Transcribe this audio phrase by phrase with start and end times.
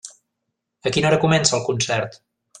[0.89, 2.19] A quina hora comença el concert?